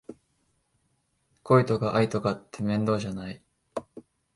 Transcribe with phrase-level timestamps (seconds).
[1.43, 3.43] 恋とか愛とかって面倒じゃない？